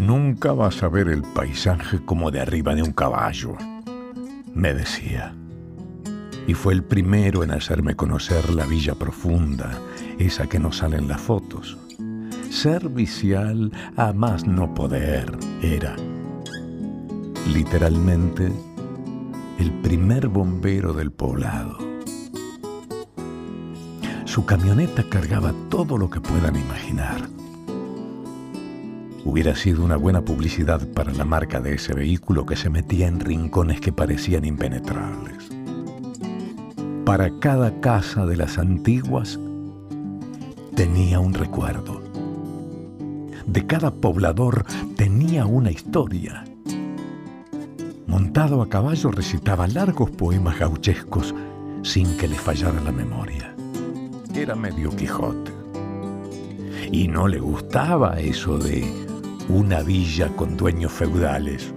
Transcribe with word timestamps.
Nunca 0.00 0.54
vas 0.54 0.82
a 0.82 0.88
ver 0.88 1.08
el 1.08 1.22
paisaje 1.22 2.02
como 2.02 2.30
de 2.30 2.40
arriba 2.40 2.74
de 2.74 2.82
un 2.82 2.92
caballo, 2.92 3.58
me 4.54 4.72
decía. 4.72 5.34
Y 6.46 6.54
fue 6.54 6.72
el 6.72 6.82
primero 6.82 7.44
en 7.44 7.50
hacerme 7.50 7.94
conocer 7.94 8.48
la 8.48 8.64
villa 8.64 8.94
profunda, 8.94 9.78
esa 10.18 10.46
que 10.46 10.58
no 10.58 10.72
sale 10.72 10.96
en 10.96 11.06
las 11.06 11.20
fotos. 11.20 11.76
Servicial 12.48 13.70
a 13.98 14.14
más 14.14 14.46
no 14.46 14.72
poder 14.72 15.36
era. 15.60 15.94
Literalmente, 17.52 18.50
el 19.58 19.70
primer 19.82 20.28
bombero 20.28 20.94
del 20.94 21.12
poblado. 21.12 21.76
Su 24.24 24.46
camioneta 24.46 25.04
cargaba 25.10 25.52
todo 25.68 25.98
lo 25.98 26.08
que 26.08 26.22
puedan 26.22 26.56
imaginar 26.56 27.28
Hubiera 29.24 29.54
sido 29.54 29.84
una 29.84 29.96
buena 29.96 30.22
publicidad 30.22 30.86
para 30.88 31.12
la 31.12 31.24
marca 31.24 31.60
de 31.60 31.74
ese 31.74 31.92
vehículo 31.94 32.46
que 32.46 32.56
se 32.56 32.70
metía 32.70 33.06
en 33.06 33.20
rincones 33.20 33.80
que 33.80 33.92
parecían 33.92 34.44
impenetrables. 34.46 35.50
Para 37.04 37.30
cada 37.38 37.80
casa 37.80 38.24
de 38.24 38.36
las 38.36 38.56
antiguas 38.56 39.38
tenía 40.74 41.20
un 41.20 41.34
recuerdo. 41.34 42.00
De 43.46 43.66
cada 43.66 43.90
poblador 43.90 44.64
tenía 44.96 45.44
una 45.44 45.70
historia. 45.70 46.44
Montado 48.06 48.62
a 48.62 48.68
caballo 48.68 49.10
recitaba 49.10 49.66
largos 49.66 50.10
poemas 50.10 50.58
gauchescos 50.58 51.34
sin 51.82 52.16
que 52.16 52.28
le 52.28 52.36
fallara 52.36 52.80
la 52.80 52.92
memoria. 52.92 53.54
Era 54.34 54.54
medio 54.54 54.90
Quijote. 54.90 55.52
Y 56.92 57.08
no 57.08 57.28
le 57.28 57.38
gustaba 57.38 58.18
eso 58.18 58.58
de 58.58 59.09
una 59.50 59.82
villa 59.82 60.28
con 60.36 60.56
dueños 60.56 60.92
feudales. 60.92 61.74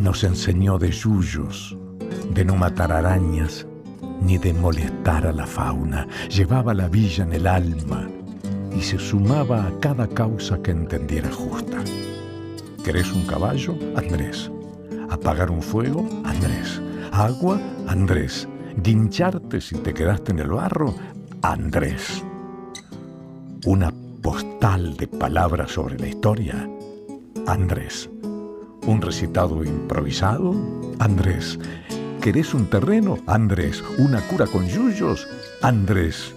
Nos 0.00 0.24
enseñó 0.24 0.78
de 0.78 0.90
yuyos, 0.90 1.76
de 2.32 2.44
no 2.44 2.56
matar 2.56 2.92
arañas, 2.92 3.66
ni 4.20 4.38
de 4.38 4.52
molestar 4.52 5.26
a 5.26 5.32
la 5.32 5.46
fauna. 5.46 6.06
Llevaba 6.28 6.74
la 6.74 6.88
villa 6.88 7.24
en 7.24 7.32
el 7.32 7.46
alma 7.46 8.08
y 8.76 8.82
se 8.82 8.98
sumaba 8.98 9.66
a 9.66 9.80
cada 9.80 10.08
causa 10.08 10.60
que 10.62 10.72
entendiera 10.72 11.30
justa. 11.30 11.78
¿Querés 12.84 13.12
un 13.12 13.26
caballo? 13.26 13.76
Andrés. 13.96 14.50
¿Apagar 15.10 15.50
un 15.50 15.62
fuego? 15.62 16.06
Andrés. 16.24 16.82
¿Agua? 17.12 17.60
Andrés. 17.86 18.48
¿Guincharte 18.82 19.60
si 19.60 19.76
te 19.76 19.94
quedaste 19.94 20.32
en 20.32 20.40
el 20.40 20.48
barro? 20.48 20.94
Andrés. 21.40 22.24
Una 23.64 23.93
postal 24.24 24.96
de 24.96 25.06
palabras 25.06 25.72
sobre 25.72 25.98
la 25.98 26.06
historia? 26.06 26.66
Andrés. 27.46 28.08
¿Un 28.86 29.02
recitado 29.02 29.62
improvisado? 29.62 30.54
Andrés. 30.98 31.58
¿Querés 32.22 32.54
un 32.54 32.70
terreno? 32.70 33.18
Andrés. 33.26 33.84
¿Una 33.98 34.22
cura 34.22 34.46
con 34.46 34.66
yuyos? 34.66 35.28
Andrés. 35.60 36.34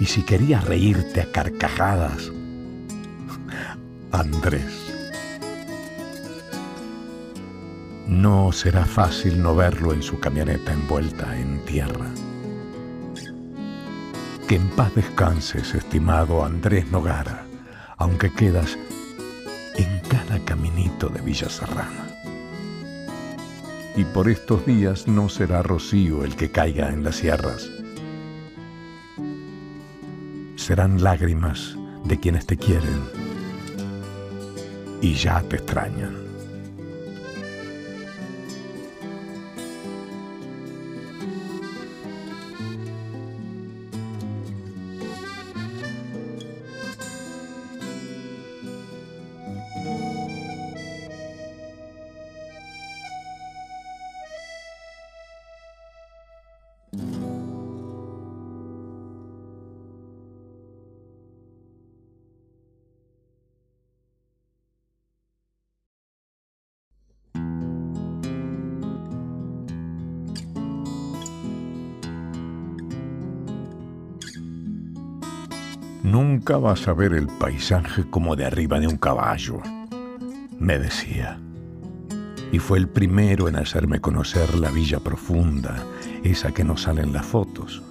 Y 0.00 0.06
si 0.06 0.24
querías 0.24 0.64
reírte 0.64 1.20
a 1.20 1.30
carcajadas, 1.30 2.32
Andrés. 4.10 4.92
No 8.08 8.50
será 8.50 8.84
fácil 8.84 9.40
no 9.40 9.54
verlo 9.54 9.92
en 9.92 10.02
su 10.02 10.18
camioneta 10.18 10.72
envuelta 10.72 11.38
en 11.38 11.64
tierra. 11.64 12.10
Que 14.48 14.56
en 14.56 14.70
paz 14.70 14.94
descanses, 14.94 15.74
estimado 15.74 16.42
Andrés 16.42 16.90
Nogara, 16.90 17.44
aunque 17.98 18.32
quedas 18.32 18.78
en 19.76 20.00
cada 20.08 20.42
caminito 20.42 21.10
de 21.10 21.20
Villa 21.20 21.50
Serrana. 21.50 22.06
Y 23.94 24.04
por 24.04 24.26
estos 24.26 24.64
días 24.64 25.06
no 25.06 25.28
será 25.28 25.62
rocío 25.62 26.24
el 26.24 26.34
que 26.34 26.50
caiga 26.50 26.88
en 26.88 27.04
las 27.04 27.16
sierras. 27.16 27.68
Serán 30.56 31.02
lágrimas 31.02 31.76
de 32.04 32.18
quienes 32.18 32.46
te 32.46 32.56
quieren 32.56 33.02
y 35.02 35.12
ya 35.12 35.42
te 35.42 35.56
extrañan. 35.56 36.27
Nunca 76.10 76.56
vas 76.56 76.88
a 76.88 76.94
ver 76.94 77.12
el 77.12 77.26
paisaje 77.26 78.08
como 78.08 78.34
de 78.34 78.46
arriba 78.46 78.80
de 78.80 78.86
un 78.86 78.96
caballo, 78.96 79.60
me 80.58 80.78
decía. 80.78 81.38
Y 82.50 82.60
fue 82.60 82.78
el 82.78 82.88
primero 82.88 83.46
en 83.46 83.56
hacerme 83.56 84.00
conocer 84.00 84.54
la 84.54 84.70
villa 84.70 85.00
profunda, 85.00 85.84
esa 86.24 86.50
que 86.52 86.64
no 86.64 86.78
sale 86.78 87.02
en 87.02 87.12
las 87.12 87.26
fotos. 87.26 87.82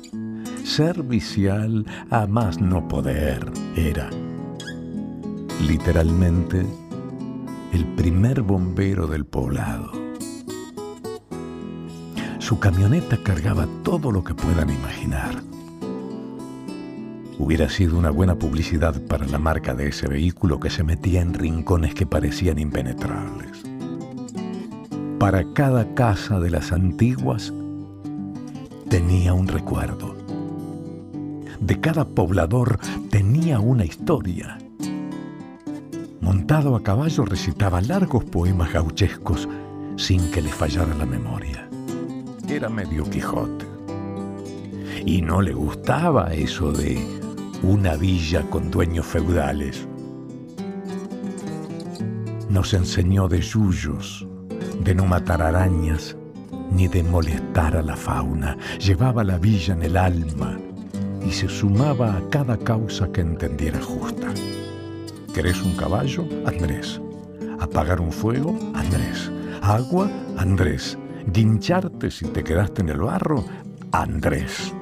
Servicial 0.64 1.86
a 2.10 2.26
más 2.26 2.60
no 2.60 2.88
poder 2.88 3.52
era. 3.76 4.10
Literalmente, 5.68 6.66
el 7.72 7.86
primer 7.96 8.42
bombero 8.42 9.06
del 9.06 9.26
poblado. 9.26 9.92
Su 12.40 12.58
camioneta 12.58 13.18
cargaba 13.22 13.68
todo 13.84 14.12
lo 14.12 14.24
que 14.24 14.34
puedan 14.34 14.72
imaginar 14.72 15.36
Hubiera 17.40 17.70
sido 17.70 17.98
una 17.98 18.10
buena 18.10 18.36
publicidad 18.36 19.00
para 19.04 19.28
la 19.28 19.38
marca 19.38 19.76
de 19.76 19.90
ese 19.90 20.08
vehículo 20.08 20.60
que 20.60 20.70
se 20.70 20.84
metía 20.84 21.22
en 21.22 21.34
rincones 21.34 21.94
que 21.94 22.06
parecían 22.06 22.58
impenetrables. 22.58 23.64
Para 25.20 25.54
cada 25.54 25.94
casa 25.94 26.40
de 26.40 26.50
las 26.50 26.72
antiguas 26.72 27.54
tenía 28.90 29.34
un 29.34 29.48
recuerdo. 29.48 30.16
De 31.60 31.80
cada 31.80 32.06
poblador 32.06 32.80
tenía 33.10 33.60
una 33.60 33.86
historia. 33.86 34.58
Montado 36.22 36.76
a 36.76 36.84
caballo 36.84 37.26
recitaba 37.26 37.82
largos 37.82 38.24
poemas 38.26 38.74
gauchescos 38.74 39.48
sin 39.96 40.32
que 40.32 40.42
le 40.42 40.50
fallara 40.50 40.94
la 40.96 41.06
memoria. 41.06 41.70
Era 42.48 42.70
medio 42.70 43.04
Quijote. 43.04 43.66
Y 45.06 45.22
no 45.22 45.42
le 45.42 45.54
gustaba 45.54 46.34
eso 46.34 46.72
de 46.72 47.17
una 47.64 47.96
villa 47.96 48.44
con 48.50 48.70
dueños 48.70 49.06
feudales. 49.06 49.88
Nos 52.50 52.74
enseñó 52.74 53.28
de 53.28 53.42
yuyos, 53.42 54.28
de 54.84 54.96
no 54.96 55.06
matar 55.06 55.42
arañas, 55.42 56.16
ni 56.72 56.88
de 56.88 57.04
molestar 57.04 57.76
a 57.76 57.82
la 57.82 57.96
fauna. 57.96 58.58
Llevaba 58.80 59.24
la 59.24 59.38
villa 59.38 59.74
en 59.74 59.84
el 59.84 59.98
alma 59.98 60.58
y 61.26 61.32
se 61.32 61.50
sumaba 61.50 62.16
a 62.16 62.30
cada 62.30 62.58
causa 62.58 63.12
que 63.12 63.22
entendiera 63.22 63.82
justa. 63.82 64.28
¿Querés 65.34 65.62
un 65.62 65.76
caballo? 65.76 66.26
Andrés. 66.46 67.02
¿Apagar 67.60 68.00
un 68.00 68.12
fuego? 68.12 68.58
Andrés. 68.74 69.32
¿Agua? 69.62 70.10
Andrés. 70.38 70.98
¿Guincharte 71.28 72.10
si 72.10 72.26
te 72.26 72.44
quedaste 72.44 72.82
en 72.82 72.90
el 72.90 73.00
barro? 73.00 73.44
Andrés. 73.92 74.74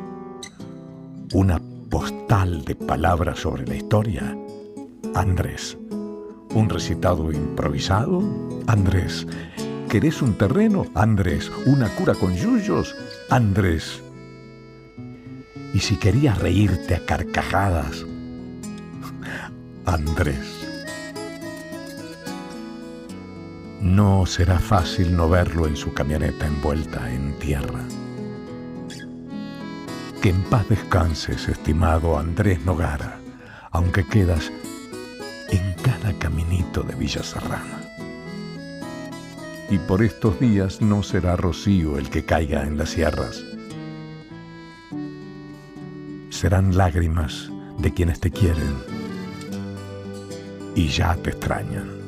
Una 1.34 1.60
postal 2.26 2.66
de 2.66 2.74
palabras 2.74 3.40
sobre 3.42 3.68
la 3.68 3.76
historia? 3.76 4.36
Andrés. 5.14 5.78
¿Un 6.56 6.68
recitado 6.70 7.32
improvisado? 7.32 8.24
Andrés. 8.66 9.28
¿Querés 9.90 10.24
un 10.24 10.36
terreno? 10.36 10.88
Andrés. 10.96 11.52
¿Una 11.68 11.88
cura 11.90 12.16
con 12.16 12.36
yuyos? 12.36 12.96
Andrés. 13.30 14.02
Y 15.76 15.80
si 15.80 15.98
querías 15.98 16.40
reírte 16.40 16.96
a 16.96 17.06
carcajadas? 17.06 18.04
Andrés. 19.86 20.66
No 23.82 24.26
será 24.26 24.58
fácil 24.58 25.16
no 25.16 25.30
verlo 25.30 25.68
en 25.68 25.76
su 25.76 25.94
camioneta 25.94 26.48
envuelta 26.48 27.12
en 27.12 27.38
tierra. 27.38 27.84
Que 30.26 30.32
en 30.32 30.42
paz 30.46 30.68
descanses, 30.68 31.48
estimado 31.48 32.18
Andrés 32.18 32.60
Nogara, 32.66 33.20
aunque 33.70 34.04
quedas 34.04 34.52
en 35.50 35.76
cada 35.84 36.18
caminito 36.18 36.82
de 36.82 36.96
Villa 36.96 37.22
Serrana. 37.22 37.80
Y 39.70 39.78
por 39.78 40.02
estos 40.02 40.40
días 40.40 40.82
no 40.82 41.04
será 41.04 41.36
rocío 41.36 42.00
el 42.00 42.10
que 42.10 42.26
caiga 42.26 42.64
en 42.64 42.76
las 42.76 42.90
sierras. 42.90 43.44
Serán 46.32 46.76
lágrimas 46.76 47.52
de 47.78 47.94
quienes 47.94 48.20
te 48.20 48.32
quieren 48.32 48.78
y 50.74 50.88
ya 50.88 51.16
te 51.18 51.30
extrañan. 51.30 52.05